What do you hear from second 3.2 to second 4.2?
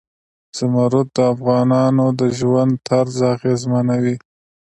اغېزمنوي.